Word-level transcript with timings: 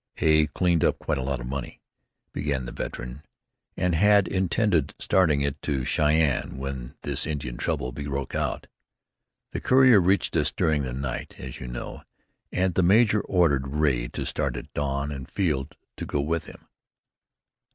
"Hay 0.15 0.47
cleaned 0.47 0.83
up 0.83 0.97
quite 0.97 1.19
a 1.19 1.23
lot 1.23 1.39
of 1.39 1.45
money," 1.45 1.79
began 2.33 2.65
the 2.65 2.71
veteran, 2.71 3.21
"and 3.77 3.93
had 3.93 4.27
intended 4.27 4.95
starting 4.97 5.41
it 5.41 5.61
to 5.61 5.85
Cheyenne 5.85 6.57
when 6.57 6.95
this 7.03 7.27
Indian 7.27 7.55
trouble 7.55 7.91
broke 7.91 8.33
out. 8.33 8.65
The 9.51 9.59
courier 9.61 9.99
reached 10.01 10.35
us 10.35 10.51
during 10.51 10.81
the 10.81 10.91
night, 10.93 11.35
as 11.37 11.59
you 11.59 11.67
know, 11.67 12.01
and 12.51 12.73
the 12.73 12.81
major 12.81 13.21
ordered 13.21 13.67
Ray 13.67 14.07
to 14.07 14.25
start 14.25 14.57
at 14.57 14.73
dawn 14.73 15.11
and 15.11 15.29
Field 15.29 15.75
to 15.97 16.07
go 16.07 16.19
with 16.21 16.45
him." 16.45 16.65